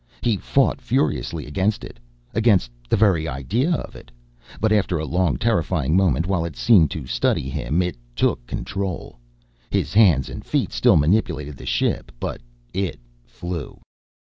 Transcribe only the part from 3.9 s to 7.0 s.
it. But, after a long, terrifying moment while it seemed